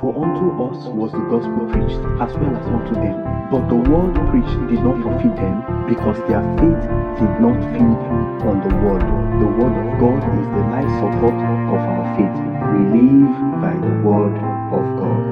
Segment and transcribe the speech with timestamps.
[0.00, 3.20] For unto us was the gospel preached, as well as unto them.
[3.50, 6.84] But the word preached did not profit them, because their faith
[7.20, 8.00] did not feed
[8.48, 9.04] on the word.
[9.42, 12.38] The word of God is the life support of our faith.
[12.72, 14.38] We live by the word
[14.72, 15.24] of God.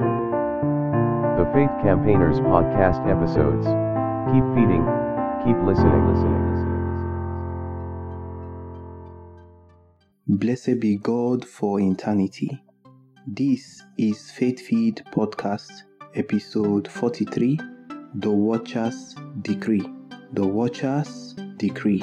[1.39, 3.65] The Faith Campaigners podcast episodes.
[4.35, 4.85] Keep feeding,
[5.47, 6.45] keep listening, listening.
[10.27, 12.61] Blessed be God for eternity.
[13.31, 15.83] This is Faith Feed Podcast,
[16.15, 17.61] episode 43
[18.15, 19.85] The Watcher's Decree.
[20.33, 22.03] The Watcher's Decree.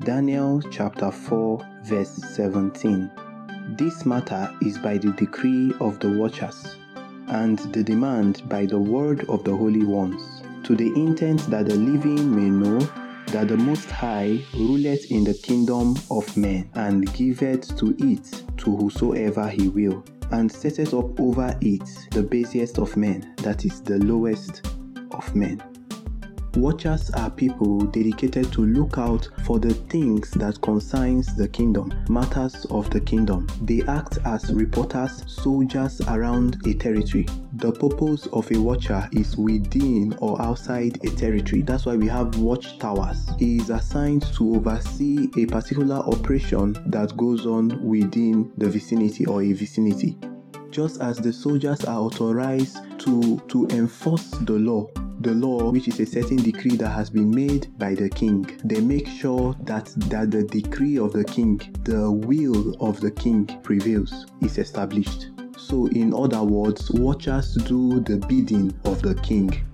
[0.00, 3.08] Daniel chapter 4, verse 17.
[3.78, 6.78] This matter is by the decree of the Watchers,
[7.28, 11.76] and the demand by the word of the Holy Ones, to the intent that the
[11.76, 12.80] living may know
[13.28, 18.76] that the Most High ruleth in the kingdom of men, and giveth to it to
[18.76, 23.98] whosoever he will, and setteth up over it the basiest of men, that is the
[23.98, 24.66] lowest
[25.12, 25.62] of men.
[26.56, 32.64] Watchers are people dedicated to look out for the things that concerns the kingdom, matters
[32.66, 33.48] of the kingdom.
[33.62, 37.26] They act as reporters, soldiers around a territory.
[37.54, 41.62] The purpose of a watcher is within or outside a territory.
[41.62, 43.30] That's why we have watchtowers.
[43.36, 49.42] He is assigned to oversee a particular operation that goes on within the vicinity or
[49.42, 50.16] a vicinity.
[50.74, 54.88] Just as the soldiers are authorized to, to enforce the law
[55.20, 58.44] the law, which is a certain decree that has been made by the king.
[58.64, 63.46] They make sure that, that the decree of the king, the will of the king
[63.62, 65.30] prevails, is established.
[65.56, 69.64] So, in other words, watchers do the bidding of the king.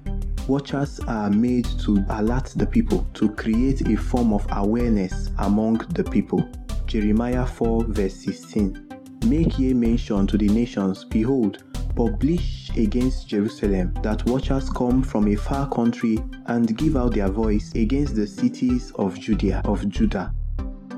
[0.46, 6.04] Watchers are made to alert the people, to create a form of awareness among the
[6.04, 6.46] people.
[6.86, 8.89] Jeremiah 4, verse 16.
[9.26, 11.62] Make ye mention to the nations, behold,
[11.94, 17.72] publish against Jerusalem that watchers come from a far country and give out their voice
[17.74, 20.32] against the cities of Judea of Judah.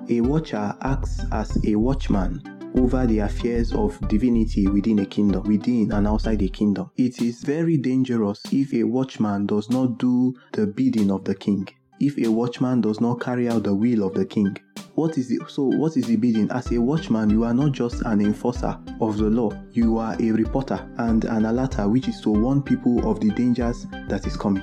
[0.08, 2.42] A watcher acts as a watchman
[2.76, 6.91] over the affairs of divinity within a kingdom, within and outside a kingdom.
[6.96, 11.69] It is very dangerous if a watchman does not do the bidding of the king.
[12.00, 14.56] If a watchman does not carry out the will of the king,
[14.94, 16.50] what is the so what is the bidding?
[16.50, 20.30] As a watchman, you are not just an enforcer of the law, you are a
[20.32, 24.62] reporter and an alerter, which is to warn people of the dangers that is coming.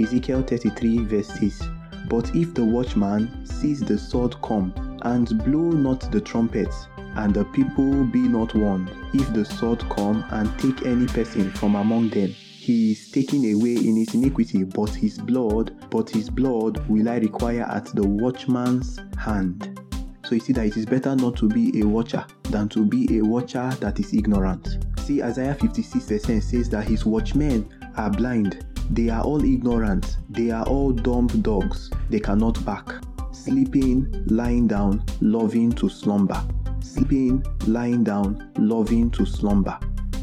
[0.00, 1.62] Ezekiel 33 verse 6.
[2.08, 4.72] But if the watchman sees the sword come,
[5.02, 10.24] and blow not the trumpets, and the people be not warned, if the sword come
[10.30, 12.34] and take any person from among them,
[12.66, 17.18] he is taken away in his iniquity, but his blood, but his blood will I
[17.18, 19.78] require at the watchman's hand.
[20.24, 23.18] So you see that it is better not to be a watcher than to be
[23.18, 24.84] a watcher that is ignorant.
[24.98, 28.66] See, Isaiah 56 verse 10 says that his watchmen are blind.
[28.90, 30.16] They are all ignorant.
[30.30, 31.88] They are all dumb dogs.
[32.10, 33.00] They cannot bark.
[33.30, 36.42] Sleeping, lying down, loving to slumber.
[36.80, 39.78] Sleeping, lying down, loving to slumber.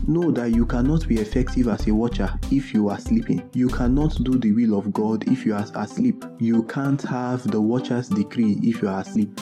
[0.05, 3.49] Know that you cannot be effective as a watcher if you are sleeping.
[3.53, 6.25] You cannot do the will of God if you are asleep.
[6.39, 9.39] You can't have the watcher's decree if you are asleep.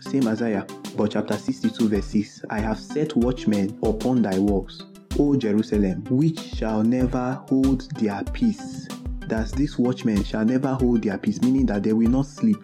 [0.00, 0.66] Same Isaiah,
[0.96, 4.86] but chapter 62, verse 6 I have set watchmen upon thy walls,
[5.18, 8.88] O Jerusalem, which shall never hold their peace.
[9.26, 12.56] That these watchmen shall never hold their peace, meaning that they will not sleep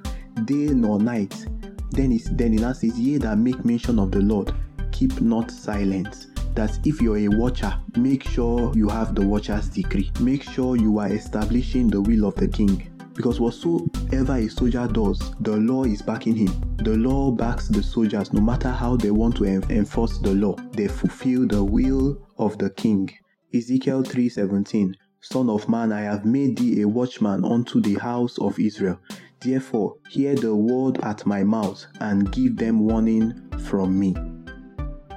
[0.46, 1.46] day nor night.
[1.90, 4.54] Then, is, then it now says, Ye that make mention of the Lord,
[4.92, 10.10] keep not silence that if you're a watcher, make sure you have the watcher's decree.
[10.20, 12.90] Make sure you are establishing the will of the king.
[13.14, 16.76] Because whatsoever a soldier does, the law is backing him.
[16.78, 20.56] The law backs the soldiers no matter how they want to enforce the law.
[20.72, 23.10] They fulfill the will of the king.
[23.54, 28.58] Ezekiel 3:17 Son of man, I have made thee a watchman unto the house of
[28.58, 28.98] Israel.
[29.40, 34.14] Therefore, hear the word at my mouth and give them warning from me.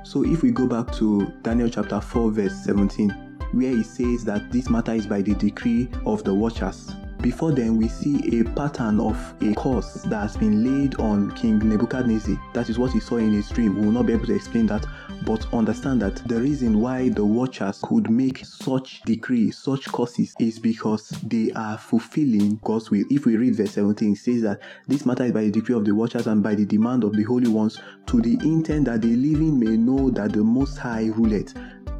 [0.07, 3.09] So if we go back to Daniel chapter 4, verse 17,
[3.51, 6.93] where he says that this matter is by the decree of the watchers.
[7.21, 11.59] Before then, we see a pattern of a curse that has been laid on King
[11.67, 12.39] Nebuchadnezzar.
[12.53, 13.75] That is what he saw in his dream.
[13.75, 14.85] We will not be able to explain that,
[15.25, 20.59] but understand that the reason why the watchers could make such decrees, such curses, is
[20.59, 23.03] because they are fulfilling God's will.
[23.09, 25.85] If we read verse 17, it says that this matter is by the decree of
[25.85, 29.15] the watchers and by the demand of the holy ones, to the intent that the
[29.15, 31.53] living may know that the Most High ruleth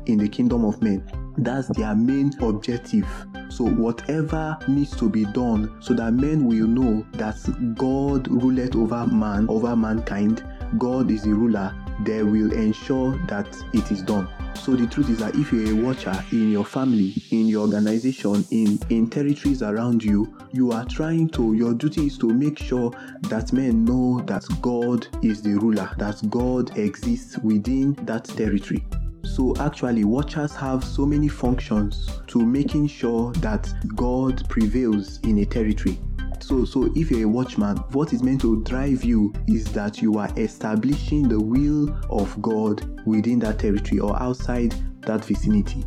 [0.06, 1.04] in the kingdom of men
[1.38, 3.06] That's their main objective.
[3.50, 7.38] So, whatever needs to be done so that men will know that
[7.76, 10.44] God ruleth over man, over mankind,
[10.78, 11.74] God is the ruler,
[12.04, 14.28] they will ensure that it is done.
[14.56, 18.44] So the truth is that if you're a watcher in your family, in your organization,
[18.52, 22.92] in, in territories around you, you are trying to, your duty is to make sure
[23.30, 28.86] that men know that God is the ruler, that God exists within that territory.
[29.36, 35.46] So actually, watchers have so many functions to making sure that God prevails in a
[35.46, 36.00] territory.
[36.40, 40.18] So, so if you're a watchman, what is meant to drive you is that you
[40.18, 45.84] are establishing the will of God within that territory or outside that vicinity.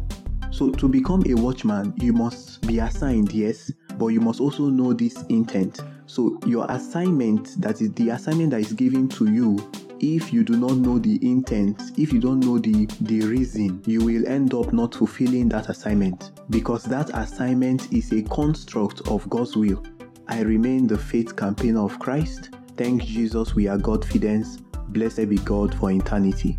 [0.50, 4.92] So, to become a watchman, you must be assigned, yes, but you must also know
[4.92, 5.80] this intent.
[6.06, 9.58] So, your assignment, that is the assignment that is given to you,
[10.00, 14.02] if you do not know the intent, if you don't know the, the reason, you
[14.02, 19.56] will end up not fulfilling that assignment because that assignment is a construct of God's
[19.56, 19.84] will.
[20.26, 22.50] I remain the faith campaigner of Christ.
[22.76, 24.62] Thank Jesus we are Godfidence.
[24.88, 26.58] Blessed be God for eternity.